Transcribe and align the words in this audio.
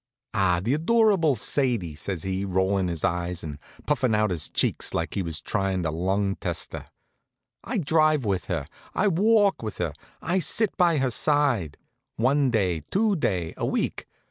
"Ah, 0.33 0.59
the 0.63 0.73
adorable 0.73 1.35
Sadie!" 1.35 1.93
says 1.93 2.23
he, 2.23 2.43
rollin' 2.43 2.87
his 2.87 3.03
eyes, 3.03 3.43
and 3.43 3.59
puffin' 3.85 4.15
out 4.15 4.31
his 4.31 4.49
cheeks 4.49 4.95
like 4.95 5.13
he 5.13 5.21
was 5.21 5.39
tryin' 5.39 5.83
the 5.83 5.91
lung 5.91 6.37
tester. 6.37 6.87
"I 7.63 7.77
drive 7.77 8.25
with 8.25 8.45
her, 8.45 8.65
I 8.95 9.07
walk 9.09 9.61
with 9.61 9.77
her, 9.77 9.93
I 10.19 10.39
sit 10.39 10.75
by 10.75 10.97
her 10.97 11.11
side 11.11 11.77
one 12.15 12.49
day, 12.49 12.81
two 12.89 13.15
day, 13.15 13.53
a 13.57 13.65
week. 13.67 14.07